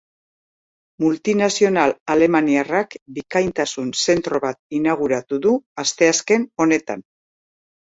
[1.03, 5.55] Multinazional alemaniarrak bikaintasun zentro bat inauguratu du
[5.87, 7.09] asteazken honetan.